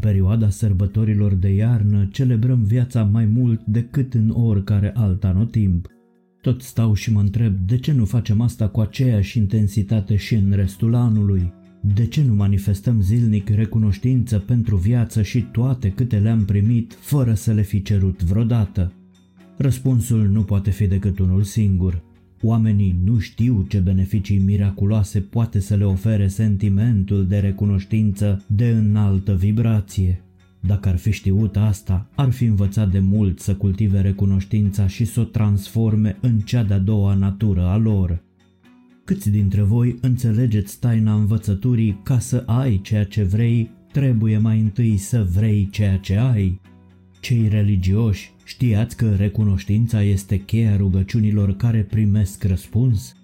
perioada 0.00 0.48
sărbătorilor 0.48 1.34
de 1.34 1.48
iarnă 1.48 2.08
celebrăm 2.12 2.62
viața 2.62 3.04
mai 3.04 3.24
mult 3.24 3.60
decât 3.64 4.14
în 4.14 4.30
oricare 4.30 4.92
alt 4.94 5.24
anotimp. 5.24 5.86
Tot 6.40 6.62
stau 6.62 6.94
și 6.94 7.12
mă 7.12 7.20
întreb 7.20 7.54
de 7.66 7.78
ce 7.78 7.92
nu 7.92 8.04
facem 8.04 8.40
asta 8.40 8.68
cu 8.68 8.80
aceeași 8.80 9.38
intensitate 9.38 10.16
și 10.16 10.34
în 10.34 10.52
restul 10.52 10.94
anului. 10.94 11.52
De 11.80 12.06
ce 12.06 12.22
nu 12.22 12.34
manifestăm 12.34 13.00
zilnic 13.00 13.48
recunoștință 13.48 14.38
pentru 14.38 14.76
viață 14.76 15.22
și 15.22 15.40
toate 15.40 15.90
câte 15.90 16.18
le-am 16.18 16.44
primit 16.44 16.96
fără 17.00 17.34
să 17.34 17.52
le 17.52 17.62
fi 17.62 17.82
cerut 17.82 18.22
vreodată? 18.22 18.92
Răspunsul 19.56 20.28
nu 20.28 20.42
poate 20.42 20.70
fi 20.70 20.86
decât 20.86 21.18
unul 21.18 21.42
singur. 21.42 22.02
Oamenii 22.42 23.00
nu 23.04 23.18
știu 23.18 23.64
ce 23.68 23.78
beneficii 23.78 24.38
miraculoase 24.38 25.20
poate 25.20 25.60
să 25.60 25.74
le 25.74 25.84
ofere 25.84 26.28
sentimentul 26.28 27.26
de 27.26 27.38
recunoștință 27.38 28.44
de 28.46 28.68
înaltă 28.68 29.34
vibrație. 29.34 30.24
Dacă 30.60 30.88
ar 30.88 30.96
fi 30.96 31.12
știut 31.12 31.56
asta, 31.56 32.08
ar 32.14 32.30
fi 32.30 32.44
învățat 32.44 32.90
de 32.90 32.98
mult 32.98 33.40
să 33.40 33.54
cultive 33.54 34.00
recunoștința 34.00 34.86
și 34.86 35.04
să 35.04 35.20
o 35.20 35.24
transforme 35.24 36.16
în 36.20 36.38
cea 36.38 36.62
de-a 36.62 36.78
doua 36.78 37.14
natură 37.14 37.62
a 37.62 37.76
lor. 37.76 38.22
Câți 39.04 39.30
dintre 39.30 39.62
voi 39.62 39.98
înțelegeți 40.00 40.78
taina 40.78 41.14
învățăturii 41.14 42.00
ca 42.02 42.18
să 42.18 42.42
ai 42.46 42.80
ceea 42.82 43.04
ce 43.04 43.22
vrei, 43.22 43.70
trebuie 43.92 44.38
mai 44.38 44.60
întâi 44.60 44.96
să 44.96 45.26
vrei 45.34 45.68
ceea 45.70 45.96
ce 45.96 46.16
ai? 46.16 46.60
Cei 47.20 47.48
religioși 47.48 48.32
știați 48.44 48.96
că 48.96 49.14
recunoștința 49.14 50.02
este 50.02 50.38
cheia 50.40 50.76
rugăciunilor 50.76 51.56
care 51.56 51.82
primesc 51.82 52.44
răspuns? 52.44 53.16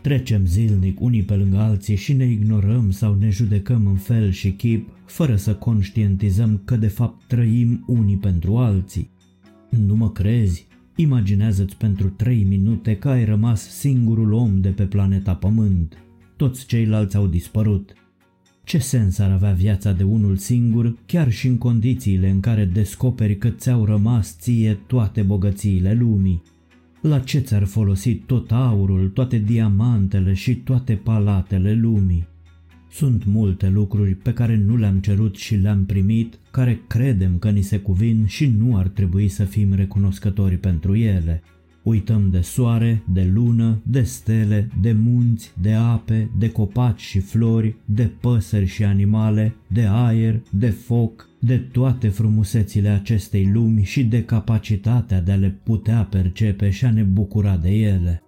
Trecem 0.00 0.46
zilnic 0.46 1.00
unii 1.00 1.22
pe 1.22 1.34
lângă 1.34 1.56
alții 1.56 1.96
și 1.96 2.12
ne 2.12 2.24
ignorăm 2.24 2.90
sau 2.90 3.14
ne 3.14 3.30
judecăm 3.30 3.86
în 3.86 3.96
fel 3.96 4.30
și 4.30 4.52
chip, 4.52 4.88
fără 5.06 5.36
să 5.36 5.54
conștientizăm 5.54 6.60
că 6.64 6.76
de 6.76 6.88
fapt 6.88 7.26
trăim 7.26 7.84
unii 7.86 8.16
pentru 8.16 8.56
alții. 8.56 9.10
Nu 9.70 9.96
mă 9.96 10.10
crezi? 10.10 10.66
Imaginează-ți 10.96 11.76
pentru 11.76 12.08
trei 12.08 12.44
minute 12.44 12.96
că 12.96 13.08
ai 13.08 13.24
rămas 13.24 13.68
singurul 13.68 14.32
om 14.32 14.60
de 14.60 14.68
pe 14.68 14.84
planeta 14.84 15.34
Pământ. 15.34 15.96
Toți 16.36 16.66
ceilalți 16.66 17.16
au 17.16 17.26
dispărut. 17.26 17.92
Ce 18.66 18.78
sens 18.78 19.18
ar 19.18 19.30
avea 19.30 19.52
viața 19.52 19.92
de 19.92 20.02
unul 20.02 20.36
singur, 20.36 20.96
chiar 21.06 21.30
și 21.30 21.46
în 21.46 21.58
condițiile 21.58 22.30
în 22.30 22.40
care 22.40 22.64
descoperi 22.64 23.36
că 23.36 23.48
ți-au 23.48 23.84
rămas 23.84 24.36
ție 24.38 24.78
toate 24.86 25.22
bogățiile 25.22 25.94
lumii? 25.94 26.42
La 27.00 27.18
ce 27.18 27.38
ți-ar 27.38 27.64
folosi 27.64 28.14
tot 28.14 28.52
aurul, 28.52 29.08
toate 29.08 29.38
diamantele 29.38 30.32
și 30.34 30.54
toate 30.54 30.94
palatele 30.94 31.74
lumii? 31.74 32.26
Sunt 32.90 33.24
multe 33.24 33.68
lucruri 33.68 34.14
pe 34.14 34.32
care 34.32 34.56
nu 34.56 34.76
le-am 34.76 34.98
cerut 34.98 35.36
și 35.36 35.54
le-am 35.54 35.84
primit, 35.84 36.38
care 36.50 36.80
credem 36.86 37.38
că 37.38 37.50
ni 37.50 37.62
se 37.62 37.78
cuvin 37.78 38.26
și 38.26 38.46
nu 38.46 38.76
ar 38.76 38.88
trebui 38.88 39.28
să 39.28 39.44
fim 39.44 39.74
recunoscători 39.74 40.56
pentru 40.56 40.94
ele. 40.96 41.42
Uităm 41.86 42.30
de 42.30 42.40
soare, 42.40 43.02
de 43.12 43.30
lună, 43.34 43.80
de 43.82 44.02
stele, 44.02 44.68
de 44.80 44.92
munți, 44.92 45.52
de 45.60 45.72
ape, 45.72 46.30
de 46.38 46.50
copaci 46.50 47.00
și 47.00 47.18
flori, 47.18 47.76
de 47.84 48.10
păsări 48.20 48.66
și 48.66 48.84
animale, 48.84 49.54
de 49.66 49.86
aer, 49.90 50.40
de 50.50 50.70
foc, 50.70 51.28
de 51.40 51.56
toate 51.56 52.08
frumusețile 52.08 52.88
acestei 52.88 53.50
lumi 53.52 53.82
și 53.82 54.04
de 54.04 54.24
capacitatea 54.24 55.20
de 55.20 55.32
a 55.32 55.36
le 55.36 55.58
putea 55.62 56.02
percepe 56.10 56.70
și 56.70 56.84
a 56.84 56.90
ne 56.90 57.02
bucura 57.02 57.56
de 57.56 57.70
ele. 57.70 58.22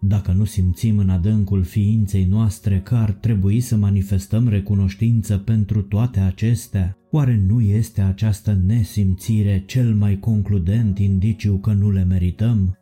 Dacă 0.00 0.32
nu 0.32 0.44
simțim 0.44 0.98
în 0.98 1.08
adâncul 1.08 1.62
ființei 1.62 2.24
noastre 2.24 2.80
că 2.80 2.94
ar 2.94 3.10
trebui 3.10 3.60
să 3.60 3.76
manifestăm 3.76 4.48
recunoștință 4.48 5.36
pentru 5.36 5.82
toate 5.82 6.20
acestea, 6.20 6.96
oare 7.10 7.42
nu 7.46 7.60
este 7.60 8.00
această 8.00 8.58
nesimțire 8.66 9.62
cel 9.66 9.94
mai 9.94 10.18
concludent 10.18 10.98
indiciu 10.98 11.56
că 11.56 11.72
nu 11.72 11.90
le 11.90 12.04
merităm? 12.04 12.78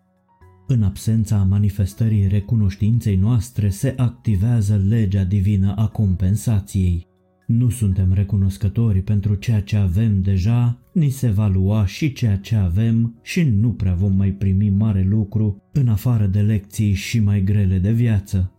În 0.66 0.82
absența 0.82 1.36
manifestării 1.36 2.28
recunoștinței 2.28 3.16
noastre 3.16 3.68
se 3.68 3.94
activează 3.96 4.82
legea 4.88 5.24
divină 5.24 5.74
a 5.76 5.88
compensației. 5.88 7.06
Nu 7.46 7.70
suntem 7.70 8.12
recunoscători 8.12 9.02
pentru 9.02 9.34
ceea 9.34 9.60
ce 9.60 9.76
avem 9.76 10.20
deja, 10.22 10.78
ni 10.92 11.08
se 11.08 11.30
va 11.30 11.46
lua 11.46 11.86
și 11.86 12.12
ceea 12.12 12.36
ce 12.36 12.56
avem 12.56 13.18
și 13.22 13.42
nu 13.42 13.72
prea 13.72 13.94
vom 13.94 14.16
mai 14.16 14.30
primi 14.30 14.70
mare 14.70 15.02
lucru 15.02 15.62
în 15.72 15.88
afară 15.88 16.26
de 16.26 16.40
lecții 16.40 16.92
și 16.92 17.20
mai 17.20 17.42
grele 17.42 17.78
de 17.78 17.92
viață. 17.92 18.52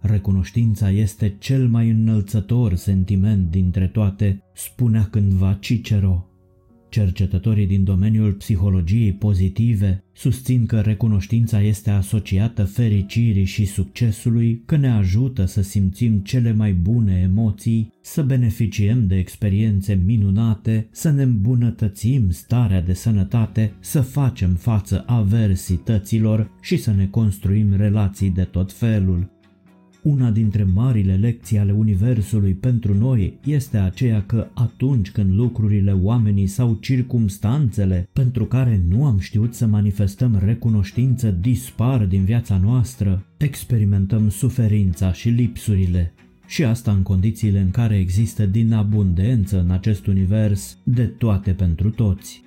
Recunoștința 0.00 0.90
este 0.90 1.36
cel 1.38 1.68
mai 1.68 1.90
înălțător 1.90 2.74
sentiment 2.74 3.50
dintre 3.50 3.86
toate, 3.86 4.42
spunea 4.54 5.04
cândva 5.04 5.56
Cicero. 5.60 6.29
Cercetătorii 6.90 7.66
din 7.66 7.84
domeniul 7.84 8.32
psihologiei 8.32 9.12
pozitive 9.12 10.04
susțin 10.12 10.66
că 10.66 10.80
recunoștința 10.80 11.60
este 11.60 11.90
asociată 11.90 12.64
fericirii 12.64 13.44
și 13.44 13.64
succesului, 13.64 14.62
că 14.66 14.76
ne 14.76 14.90
ajută 14.90 15.44
să 15.44 15.62
simțim 15.62 16.18
cele 16.18 16.52
mai 16.52 16.72
bune 16.72 17.20
emoții, 17.22 17.92
să 18.02 18.22
beneficiem 18.22 19.06
de 19.06 19.16
experiențe 19.16 20.02
minunate, 20.04 20.88
să 20.90 21.10
ne 21.10 21.22
îmbunătățim 21.22 22.30
starea 22.30 22.82
de 22.82 22.92
sănătate, 22.92 23.72
să 23.80 24.00
facem 24.00 24.54
față 24.54 25.04
aversităților 25.06 26.50
și 26.60 26.76
să 26.76 26.92
ne 26.92 27.06
construim 27.06 27.74
relații 27.76 28.30
de 28.30 28.42
tot 28.42 28.72
felul. 28.72 29.39
Una 30.02 30.30
dintre 30.30 30.64
marile 30.64 31.14
lecții 31.14 31.58
ale 31.58 31.72
Universului 31.72 32.52
pentru 32.52 32.94
noi 32.94 33.38
este 33.44 33.76
aceea 33.76 34.22
că 34.22 34.46
atunci 34.54 35.10
când 35.10 35.34
lucrurile, 35.34 35.92
oamenii 35.92 36.46
sau 36.46 36.78
circumstanțele 36.80 38.08
pentru 38.12 38.44
care 38.44 38.80
nu 38.88 39.04
am 39.04 39.18
știut 39.18 39.54
să 39.54 39.66
manifestăm 39.66 40.40
recunoștință 40.44 41.30
dispar 41.30 42.04
din 42.04 42.24
viața 42.24 42.56
noastră, 42.56 43.24
experimentăm 43.36 44.28
suferința 44.28 45.12
și 45.12 45.28
lipsurile. 45.28 46.12
Și 46.46 46.64
asta 46.64 46.92
în 46.92 47.02
condițiile 47.02 47.60
în 47.60 47.70
care 47.70 47.98
există 47.98 48.46
din 48.46 48.72
abundență 48.72 49.60
în 49.60 49.70
acest 49.70 50.06
univers 50.06 50.78
de 50.82 51.04
toate 51.04 51.50
pentru 51.50 51.90
toți. 51.90 52.42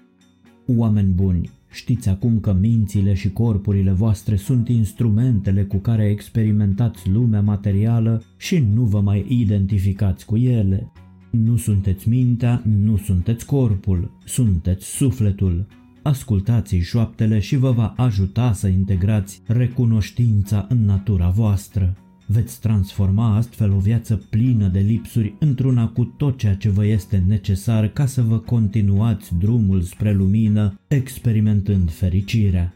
Oameni 0.68 1.14
buni, 1.14 1.50
Știți 1.74 2.10
acum 2.10 2.40
că 2.40 2.54
mințile 2.54 3.14
și 3.14 3.30
corpurile 3.32 3.92
voastre 3.92 4.36
sunt 4.36 4.68
instrumentele 4.68 5.64
cu 5.64 5.78
care 5.78 6.10
experimentați 6.10 7.10
lumea 7.10 7.42
materială 7.42 8.24
și 8.38 8.60
nu 8.74 8.84
vă 8.84 9.02
mai 9.02 9.26
identificați 9.30 10.26
cu 10.26 10.38
ele. 10.38 10.92
Nu 11.30 11.58
sunteți 11.58 12.10
mintea, 12.10 12.62
nu 12.66 12.98
sunteți 12.98 13.46
corpul, 13.46 14.12
sunteți 14.26 14.86
sufletul. 14.86 15.66
Ascultați 16.02 16.76
șoaptele 16.76 17.40
și 17.40 17.56
vă 17.56 17.72
va 17.72 17.94
ajuta 17.98 18.54
să 18.54 18.68
integrați 18.68 19.42
recunoștința 19.48 20.66
în 20.70 20.86
natura 20.86 21.30
voastră. 21.30 22.03
Veți 22.26 22.60
transforma 22.60 23.36
astfel 23.36 23.72
o 23.72 23.78
viață 23.78 24.16
plină 24.30 24.68
de 24.68 24.80
lipsuri 24.80 25.36
într-una 25.40 25.88
cu 25.88 26.04
tot 26.04 26.38
ceea 26.38 26.56
ce 26.56 26.70
vă 26.70 26.86
este 26.86 27.24
necesar 27.28 27.88
ca 27.88 28.06
să 28.06 28.22
vă 28.22 28.40
continuați 28.40 29.36
drumul 29.36 29.82
spre 29.82 30.14
lumină, 30.14 30.80
experimentând 30.88 31.92
fericirea. 31.92 32.74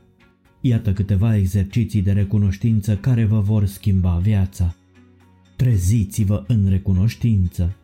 Iată 0.62 0.94
câteva 0.94 1.36
exerciții 1.36 2.02
de 2.02 2.12
recunoștință 2.12 2.96
care 2.98 3.26
vă 3.26 3.40
vor 3.40 3.66
schimba 3.66 4.18
viața. 4.18 4.76
Treziți-vă 5.56 6.44
în 6.48 6.66
recunoștință. 6.70 7.76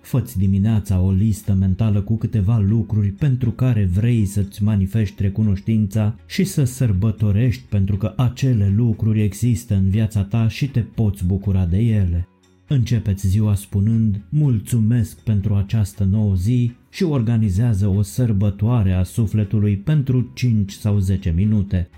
Făți 0.00 0.38
dimineața 0.38 1.00
o 1.00 1.10
listă 1.10 1.52
mentală 1.52 2.00
cu 2.00 2.16
câteva 2.16 2.58
lucruri 2.58 3.08
pentru 3.08 3.50
care 3.50 3.84
vrei 3.84 4.24
să-ți 4.24 4.62
manifesti 4.62 5.22
recunoștința 5.22 6.16
și 6.26 6.44
să 6.44 6.64
sărbătorești 6.64 7.62
pentru 7.68 7.96
că 7.96 8.12
acele 8.16 8.72
lucruri 8.76 9.22
există 9.22 9.74
în 9.74 9.88
viața 9.88 10.22
ta 10.22 10.48
și 10.48 10.68
te 10.68 10.80
poți 10.80 11.24
bucura 11.24 11.66
de 11.66 11.78
ele. 11.78 12.28
Începeți 12.68 13.26
ziua 13.26 13.54
spunând 13.54 14.20
mulțumesc 14.28 15.20
pentru 15.20 15.54
această 15.54 16.04
nouă 16.04 16.34
zi 16.34 16.72
și 16.90 17.02
organizează 17.02 17.86
o 17.86 18.02
sărbătoare 18.02 18.92
a 18.92 19.02
sufletului 19.02 19.76
pentru 19.76 20.30
5 20.34 20.72
sau 20.72 20.98
10 20.98 21.30
minute. 21.30 21.88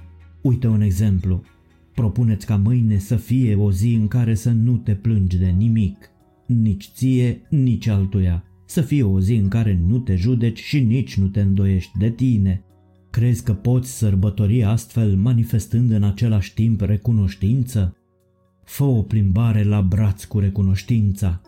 Uite 0.40 0.66
un 0.66 0.80
exemplu. 0.80 1.42
Propuneți 1.94 2.46
ca 2.46 2.56
mâine 2.56 2.98
să 2.98 3.16
fie 3.16 3.54
o 3.54 3.72
zi 3.72 3.94
în 3.94 4.08
care 4.08 4.34
să 4.34 4.50
nu 4.50 4.76
te 4.76 4.94
plângi 4.94 5.38
de 5.38 5.48
nimic 5.48 6.11
nici 6.60 6.90
ție, 6.94 7.46
nici 7.50 7.86
altuia. 7.86 8.44
Să 8.66 8.80
fie 8.80 9.02
o 9.02 9.20
zi 9.20 9.34
în 9.34 9.48
care 9.48 9.80
nu 9.88 9.98
te 9.98 10.16
judeci 10.16 10.60
și 10.60 10.80
nici 10.80 11.18
nu 11.18 11.26
te 11.26 11.40
îndoiești 11.40 11.98
de 11.98 12.10
tine. 12.10 12.64
Crezi 13.10 13.44
că 13.44 13.52
poți 13.52 13.98
sărbători 13.98 14.64
astfel 14.64 15.16
manifestând 15.16 15.90
în 15.90 16.02
același 16.02 16.54
timp 16.54 16.80
recunoștință? 16.80 17.96
Fă 18.64 18.84
o 18.84 19.02
plimbare 19.02 19.62
la 19.62 19.82
braț 19.82 20.24
cu 20.24 20.38
recunoștința. 20.38 21.40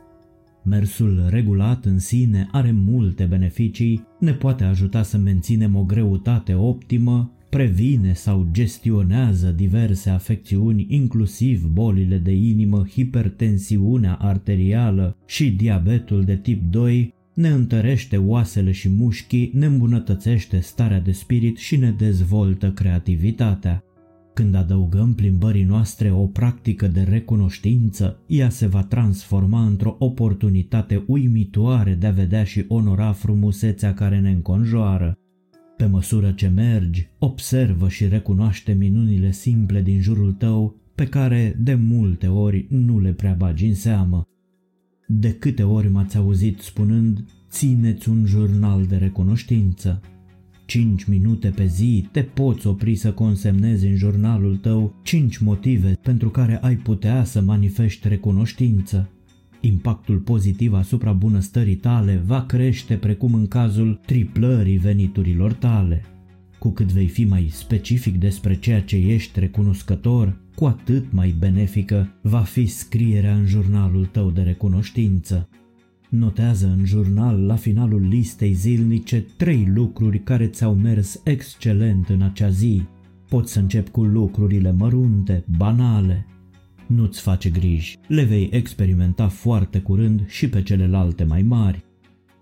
Mersul 0.65 1.25
regulat 1.29 1.85
în 1.85 1.99
sine 1.99 2.49
are 2.53 2.71
multe 2.71 3.25
beneficii, 3.25 4.06
ne 4.19 4.33
poate 4.33 4.65
ajuta 4.65 5.03
să 5.03 5.19
menținem 5.19 5.77
o 5.77 5.85
greutate 5.85 6.55
optimă, 6.55 7.33
previne 7.55 8.12
sau 8.12 8.49
gestionează 8.51 9.51
diverse 9.51 10.11
afecțiuni, 10.11 10.87
inclusiv 10.89 11.67
bolile 11.67 12.17
de 12.17 12.33
inimă, 12.33 12.87
hipertensiunea 12.91 14.15
arterială 14.15 15.17
și 15.27 15.51
diabetul 15.51 16.25
de 16.25 16.37
tip 16.37 16.62
2, 16.71 17.15
ne 17.35 17.49
întărește 17.49 18.17
oasele 18.17 18.73
și 18.73 18.89
mușchii, 18.89 19.51
ne 19.55 19.67
îmbunătățește 19.67 20.61
starea 20.61 21.01
de 21.01 21.12
spirit 21.12 21.56
și 21.56 21.77
ne 21.77 21.91
dezvoltă 21.91 22.73
creativitatea. 22.73 23.83
Când 24.33 24.55
adăugăm 24.55 25.15
plimbării 25.15 25.65
noastre 25.65 26.11
o 26.11 26.27
practică 26.27 26.87
de 26.87 27.03
recunoștință, 27.03 28.23
ea 28.27 28.49
se 28.49 28.67
va 28.67 28.83
transforma 28.83 29.67
într-o 29.67 29.97
oportunitate 29.99 31.05
uimitoare 31.06 31.95
de 31.95 32.06
a 32.06 32.11
vedea 32.11 32.45
și 32.45 32.65
onora 32.69 33.12
frumusețea 33.12 33.95
care 33.95 34.21
ne 34.21 34.31
înconjoară. 34.31 35.19
Pe 35.76 35.87
măsură 35.87 36.32
ce 36.32 36.49
mergi, 36.49 37.09
observă 37.19 37.88
și 37.88 38.09
recunoaște 38.09 38.73
minunile 38.73 39.32
simple 39.32 39.82
din 39.82 40.00
jurul 40.00 40.32
tău 40.32 40.76
pe 40.94 41.06
care 41.06 41.56
de 41.59 41.75
multe 41.75 42.26
ori 42.26 42.67
nu 42.69 43.00
le 43.00 43.12
prea 43.12 43.35
bagi 43.38 43.67
în 43.67 43.75
seamă. 43.75 44.29
De 45.06 45.32
câte 45.32 45.62
ori 45.62 45.88
m-ați 45.88 46.17
auzit 46.17 46.61
spunând, 46.61 47.25
țineți 47.50 48.09
un 48.09 48.26
jurnal 48.26 48.87
de 48.87 48.97
recunoștință. 48.97 50.00
5 50.67 51.05
minute 51.05 51.49
pe 51.49 51.67
zi 51.67 52.09
te 52.12 52.23
poți 52.23 52.67
opri 52.67 52.94
să 52.94 53.12
consemnezi 53.12 53.87
în 53.87 53.97
jurnalul 53.97 54.56
tău 54.56 55.00
5 55.03 55.38
motive 55.38 55.99
pentru 56.03 56.31
care 56.31 56.59
ai 56.62 56.77
putea 56.77 57.25
să 57.25 57.41
manifesti 57.41 58.09
recunoștință. 58.09 59.09
Impactul 59.67 60.19
pozitiv 60.19 60.75
asupra 60.75 61.13
bunăstării 61.13 61.75
tale 61.75 62.23
va 62.27 62.45
crește 62.45 62.95
precum 62.95 63.35
în 63.35 63.47
cazul 63.47 64.01
triplării 64.07 64.77
veniturilor 64.77 65.53
tale. 65.53 66.03
Cu 66.59 66.71
cât 66.71 66.93
vei 66.93 67.07
fi 67.07 67.25
mai 67.25 67.49
specific 67.51 68.19
despre 68.19 68.59
ceea 68.59 68.83
ce 68.83 68.97
ești 68.97 69.41
recunoscător, 69.41 70.37
cu 70.55 70.65
atât 70.65 71.13
mai 71.13 71.35
benefică 71.39 72.19
va 72.23 72.41
fi 72.41 72.67
scrierea 72.67 73.35
în 73.35 73.47
jurnalul 73.47 74.07
tău 74.07 74.31
de 74.31 74.43
recunoștință. 74.43 75.49
Notează 76.09 76.75
în 76.79 76.85
jurnal 76.85 77.41
la 77.47 77.57
finalul 77.57 78.09
listei 78.09 78.53
zilnice 78.53 79.27
trei 79.37 79.71
lucruri 79.75 80.19
care 80.19 80.47
ți-au 80.47 80.75
mers 80.75 81.21
excelent 81.25 82.09
în 82.09 82.23
acea 82.23 82.49
zi. 82.49 82.83
Poți 83.29 83.53
să 83.53 83.59
începi 83.59 83.91
cu 83.91 84.03
lucrurile 84.03 84.73
mărunte, 84.73 85.45
banale. 85.57 86.27
Nu-ți 86.94 87.20
face 87.20 87.50
griji, 87.50 87.99
le 88.06 88.23
vei 88.23 88.49
experimenta 88.52 89.29
foarte 89.29 89.79
curând 89.79 90.29
și 90.29 90.49
pe 90.49 90.62
celelalte 90.62 91.25
mai 91.25 91.43
mari. 91.43 91.85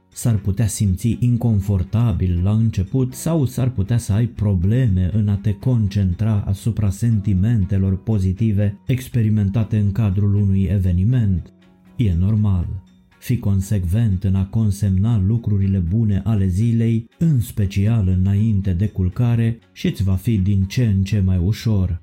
S-ar 0.08 0.36
putea 0.36 0.66
simți 0.66 1.16
inconfortabil 1.20 2.40
la 2.42 2.50
început 2.50 3.14
sau 3.14 3.44
s-ar 3.44 3.70
putea 3.70 3.98
să 3.98 4.12
ai 4.12 4.26
probleme 4.26 5.10
în 5.12 5.28
a 5.28 5.36
te 5.36 5.52
concentra 5.52 6.44
asupra 6.46 6.90
sentimentelor 6.90 8.02
pozitive 8.02 8.80
experimentate 8.86 9.78
în 9.78 9.92
cadrul 9.92 10.34
unui 10.34 10.62
eveniment. 10.62 11.52
E 11.96 12.14
normal. 12.14 12.82
Fi 13.18 13.38
consecvent 13.38 14.24
în 14.24 14.34
a 14.34 14.46
consemna 14.46 15.18
lucrurile 15.26 15.78
bune 15.78 16.22
ale 16.24 16.46
zilei, 16.46 17.08
în 17.18 17.40
special 17.40 18.08
înainte 18.08 18.72
de 18.72 18.88
culcare 18.88 19.58
și 19.72 19.86
îți 19.86 20.02
va 20.02 20.14
fi 20.14 20.38
din 20.38 20.62
ce 20.62 20.84
în 20.84 21.02
ce 21.02 21.20
mai 21.20 21.38
ușor. 21.38 22.02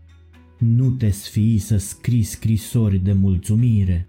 Nu 0.60 0.90
te 0.90 1.10
sfii 1.10 1.58
să 1.58 1.78
scrii 1.78 2.24
scrisori 2.24 2.98
de 2.98 3.14
mulțumire. 3.14 4.06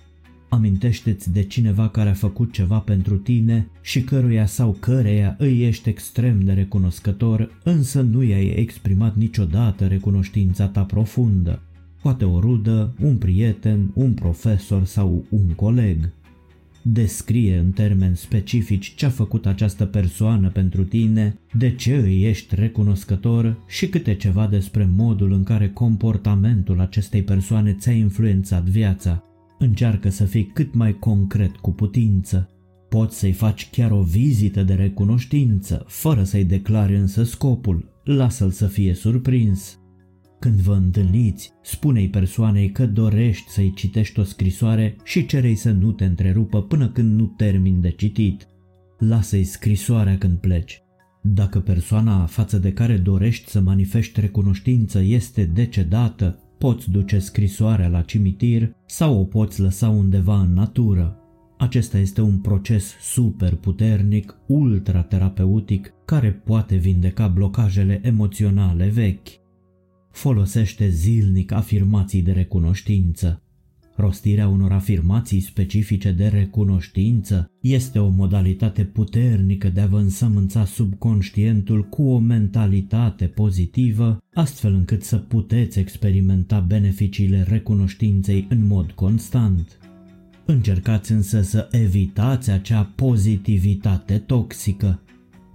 Amintește-ți 0.49 1.32
de 1.32 1.43
cineva 1.43 1.88
care 1.88 2.08
a 2.08 2.14
făcut 2.14 2.52
ceva 2.52 2.79
pentru 2.79 3.17
tine 3.17 3.69
și 3.81 4.02
căruia 4.02 4.47
sau 4.47 4.76
căreia 4.81 5.37
îi 5.38 5.62
ești 5.62 5.88
extrem 5.88 6.41
de 6.41 6.52
recunoscător, 6.52 7.61
însă 7.64 8.00
nu 8.00 8.23
i-ai 8.23 8.47
exprimat 8.47 9.17
niciodată 9.17 9.87
recunoștința 9.87 10.67
ta 10.67 10.82
profundă. 10.82 11.62
Poate 12.02 12.25
o 12.25 12.41
rudă, 12.41 12.94
un 13.00 13.17
prieten, 13.17 13.91
un 13.94 14.14
profesor 14.14 14.85
sau 14.85 15.25
un 15.29 15.47
coleg. 15.55 16.12
Descrie 16.82 17.59
în 17.59 17.71
termeni 17.71 18.17
specifici 18.17 18.94
ce 18.94 19.06
a 19.06 19.11
făcut 19.11 19.47
această 19.47 19.85
persoană 19.85 20.50
pentru 20.50 20.85
tine, 20.85 21.38
de 21.53 21.75
ce 21.75 21.97
îi 21.97 22.25
ești 22.25 22.55
recunoscător 22.55 23.65
și 23.69 23.88
câte 23.88 24.15
ceva 24.15 24.47
despre 24.47 24.88
modul 24.97 25.32
în 25.32 25.43
care 25.43 25.69
comportamentul 25.69 26.81
acestei 26.81 27.23
persoane 27.23 27.73
ți-a 27.73 27.93
influențat 27.93 28.62
viața. 28.62 29.25
Încearcă 29.59 30.09
să 30.09 30.25
fii 30.25 30.47
cât 30.47 30.75
mai 30.75 30.99
concret 30.99 31.56
cu 31.56 31.71
putință. 31.71 32.50
Poți 32.88 33.19
să-i 33.19 33.33
faci 33.33 33.71
chiar 33.71 33.91
o 33.91 34.03
vizită 34.03 34.62
de 34.62 34.75
recunoștință, 34.75 35.85
fără 35.87 36.23
să-i 36.23 36.44
declari 36.44 36.97
însă 36.97 37.23
scopul. 37.23 37.88
Lasă-l 38.05 38.50
să 38.50 38.67
fie 38.67 38.94
surprins. 38.94 39.80
Când 40.40 40.54
vă 40.54 40.75
întâlniți, 40.75 41.52
spune-i 41.62 42.08
persoanei 42.08 42.70
că 42.70 42.87
dorești 42.87 43.50
să-i 43.50 43.72
citești 43.75 44.20
o 44.20 44.22
scrisoare 44.22 44.96
și 45.04 45.26
cerei 45.26 45.54
să 45.54 45.70
nu 45.70 45.92
te 45.92 46.04
întrerupă 46.04 46.62
până 46.62 46.88
când 46.88 47.19
nu 47.19 47.26
termin 47.26 47.81
de 47.81 47.90
citit. 47.90 48.46
Lasă-i 48.98 49.44
scrisoarea 49.44 50.19
când 50.19 50.38
pleci. 50.38 50.82
Dacă 51.22 51.60
persoana 51.60 52.26
față 52.26 52.58
de 52.58 52.72
care 52.72 52.96
dorești 52.96 53.50
să 53.50 53.60
manifesti 53.60 54.20
recunoștință 54.20 55.00
este 55.02 55.44
decedată, 55.44 56.38
poți 56.58 56.90
duce 56.90 57.19
scrisoarea 57.19 57.88
la 57.88 58.02
cimitir 58.02 58.76
sau 58.87 59.20
o 59.20 59.25
poți 59.25 59.60
lăsa 59.60 59.88
undeva 59.88 60.40
în 60.40 60.52
natură. 60.52 61.19
Acesta 61.58 61.98
este 61.98 62.20
un 62.20 62.38
proces 62.38 62.94
super 63.00 63.54
puternic, 63.54 64.37
ultra 64.46 65.02
terapeutic, 65.02 65.92
care 66.04 66.31
poate 66.31 66.76
vindeca 66.76 67.28
blocajele 67.28 68.00
emoționale 68.02 68.87
vechi. 68.87 69.39
Folosește 70.11 70.89
zilnic 70.89 71.53
afirmații 71.53 72.23
de 72.23 72.33
recunoștință. 72.33 73.43
Rostirea 73.97 74.49
unor 74.49 74.73
afirmații 74.73 75.41
specifice 75.41 76.11
de 76.11 76.27
recunoștință 76.29 77.51
este 77.61 77.99
o 77.99 78.09
modalitate 78.09 78.85
puternică 78.85 79.69
de 79.69 79.81
a 79.81 79.87
vă 79.87 79.99
însămânța 79.99 80.65
subconștientul 80.65 81.85
cu 81.85 82.03
o 82.03 82.19
mentalitate 82.19 83.27
pozitivă, 83.27 84.23
astfel 84.35 84.75
încât 84.75 85.03
să 85.03 85.17
puteți 85.17 85.79
experimenta 85.79 86.61
beneficiile 86.61 87.47
recunoștinței 87.49 88.47
în 88.49 88.67
mod 88.67 88.91
constant. 88.91 89.79
Încercați 90.45 91.12
însă 91.12 91.43
să 91.43 91.69
evitați 91.71 92.51
acea 92.51 92.93
pozitivitate 92.95 94.19
toxică, 94.19 95.01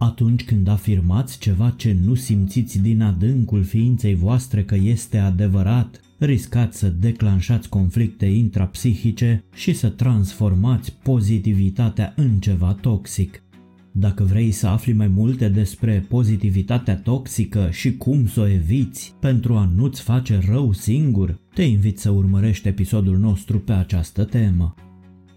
atunci 0.06 0.44
când 0.44 0.68
afirmați 0.68 1.40
ceva 1.40 1.74
ce 1.78 1.97
nu 2.06 2.16
simțiți 2.16 2.81
din 2.81 3.02
adâncul 3.02 3.64
ființei 3.64 4.16
voastre 4.16 4.64
că 4.64 4.76
este 4.76 5.18
adevărat, 5.18 6.00
riscați 6.18 6.78
să 6.78 6.88
declanșați 6.88 7.69
conflicte 7.69 8.26
intrapsihice 8.26 9.44
și 9.54 9.74
să 9.74 9.90
transformați 9.90 10.94
pozitivitatea 11.04 12.14
în 12.16 12.40
ceva 12.40 12.74
toxic. 12.81 13.44
Dacă 13.92 14.24
vrei 14.24 14.52
să 14.52 14.68
afli 14.68 14.94
mai 14.94 15.07
multe 15.07 15.50
despre 15.50 16.06
pozitivitatea 16.09 16.95
toxică 16.97 17.69
și 17.71 17.97
cum 17.97 18.28
să 18.28 18.40
o 18.40 18.47
eviți 18.47 19.14
pentru 19.19 19.54
a 19.54 19.71
nu-ți 19.76 20.02
face 20.02 20.40
rău 20.50 20.74
singur, 20.74 21.40
te 21.54 21.64
invit 21.64 22.00
să 22.00 22.09
urmărești 22.09 22.68
episodul 22.68 23.18
nostru 23.18 23.59
pe 23.59 23.74
această 23.74 24.24
temă. 24.24 24.76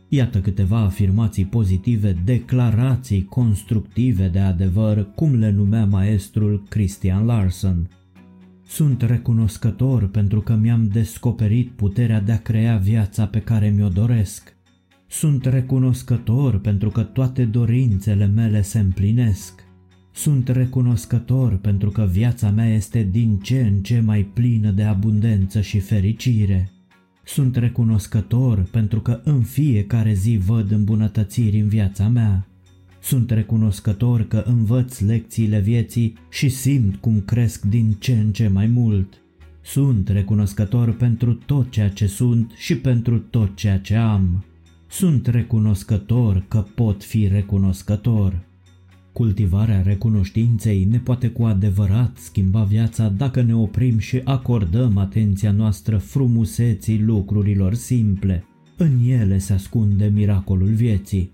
Iată 0.08 0.40
câteva 0.40 0.78
afirmații 0.78 1.44
pozitive, 1.44 2.12
declarații 2.24 3.24
constructive 3.24 4.28
de 4.28 4.38
adevăr, 4.38 5.10
cum 5.14 5.34
le 5.34 5.50
numea 5.50 5.84
maestrul 5.84 6.62
Christian 6.68 7.24
Larson. 7.24 7.90
Sunt 8.66 9.02
recunoscător 9.02 10.08
pentru 10.08 10.40
că 10.40 10.54
mi-am 10.54 10.88
descoperit 10.88 11.70
puterea 11.70 12.20
de 12.20 12.32
a 12.32 12.38
crea 12.42 12.76
viața 12.76 13.26
pe 13.26 13.40
care 13.40 13.68
mi-o 13.68 13.88
doresc. 13.88 14.56
Sunt 15.06 15.44
recunoscător 15.44 16.58
pentru 16.58 16.90
că 16.90 17.02
toate 17.02 17.44
dorințele 17.44 18.26
mele 18.26 18.62
se 18.62 18.78
împlinesc. 18.78 19.64
Sunt 20.12 20.48
recunoscător 20.48 21.56
pentru 21.56 21.90
că 21.90 22.08
viața 22.12 22.50
mea 22.50 22.74
este 22.74 23.02
din 23.02 23.38
ce 23.38 23.60
în 23.60 23.82
ce 23.82 24.00
mai 24.00 24.22
plină 24.34 24.70
de 24.70 24.82
abundență 24.82 25.60
și 25.60 25.78
fericire. 25.78 26.72
Sunt 27.28 27.56
recunoscător 27.56 28.62
pentru 28.70 29.00
că 29.00 29.20
în 29.24 29.42
fiecare 29.42 30.12
zi 30.12 30.36
văd 30.36 30.70
îmbunătățiri 30.70 31.60
în 31.60 31.68
viața 31.68 32.08
mea. 32.08 32.46
Sunt 33.00 33.30
recunoscător 33.30 34.28
că 34.28 34.42
învăț 34.46 34.98
lecțiile 35.00 35.60
vieții 35.60 36.14
și 36.30 36.48
simt 36.48 36.96
cum 36.96 37.20
cresc 37.20 37.64
din 37.64 37.96
ce 37.98 38.12
în 38.12 38.32
ce 38.32 38.48
mai 38.48 38.66
mult. 38.66 39.22
Sunt 39.62 40.08
recunoscător 40.08 40.92
pentru 40.92 41.34
tot 41.34 41.70
ceea 41.70 41.90
ce 41.90 42.06
sunt 42.06 42.52
și 42.56 42.76
pentru 42.76 43.18
tot 43.18 43.56
ceea 43.56 43.78
ce 43.78 43.94
am. 43.94 44.44
Sunt 44.86 45.26
recunoscător 45.26 46.44
că 46.48 46.66
pot 46.74 47.04
fi 47.04 47.26
recunoscător. 47.26 48.47
Cultivarea 49.18 49.82
recunoștinței 49.82 50.84
ne 50.84 50.98
poate 50.98 51.28
cu 51.28 51.42
adevărat 51.42 52.16
schimba 52.16 52.62
viața 52.62 53.08
dacă 53.08 53.42
ne 53.42 53.54
oprim 53.54 53.98
și 53.98 54.20
acordăm 54.24 54.96
atenția 54.96 55.50
noastră 55.50 55.96
frumuseții 55.96 57.02
lucrurilor 57.02 57.74
simple. 57.74 58.44
În 58.76 58.98
ele 59.08 59.38
se 59.38 59.52
ascunde 59.52 60.10
miracolul 60.14 60.68
vieții. 60.68 61.30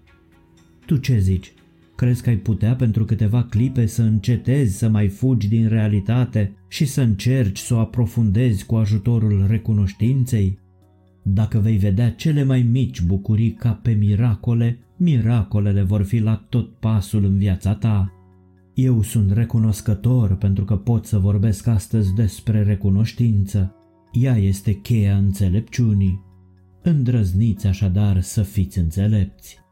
Tu 0.87 0.97
ce 0.97 1.19
zici? 1.19 1.53
Crezi 1.97 2.23
că 2.23 2.29
ai 2.29 2.37
putea 2.37 2.75
pentru 2.75 3.05
câteva 3.05 3.43
clipe 3.43 3.87
să 3.87 4.03
încetezi 4.03 4.79
să 4.79 4.88
mai 4.88 5.09
fugi 5.09 5.49
din 5.49 5.69
realitate 5.69 6.53
și 6.69 6.85
să 6.85 7.00
încerci 7.00 7.59
să 7.59 7.75
o 7.75 7.79
aprofundezi 7.79 8.67
cu 8.67 8.75
ajutorul 8.75 9.47
recunoștinței? 9.49 10.59
Dacă 11.23 11.59
vei 11.59 11.76
vedea 11.76 12.11
cele 12.11 12.45
mai 12.45 12.62
mici 12.62 13.03
bucurii 13.03 13.53
ca 13.53 13.71
pe 13.71 13.93
miracole, 13.93 14.79
Miracolele 14.97 15.83
vor 15.83 16.03
fi 16.03 16.19
la 16.19 16.47
tot 16.49 16.75
pasul 16.79 17.25
în 17.25 17.39
viața 17.39 17.75
ta. 17.75 18.13
Eu 18.75 19.03
sunt 19.03 19.33
recunoscător 19.33 20.37
pentru 20.37 20.65
că 20.65 20.77
pot 20.77 21.07
să 21.07 21.19
vorbesc 21.19 21.67
astăzi 21.67 22.15
despre 22.15 22.63
recunoștință. 22.63 23.75
Ea 24.13 24.37
este 24.37 24.73
cheia 24.73 25.17
înțelepciunii. 25.17 26.23
Îndrăzniți 26.83 27.67
așadar 27.67 28.21
să 28.21 28.43
fiți 28.43 28.79
înțelepți. 28.79 29.63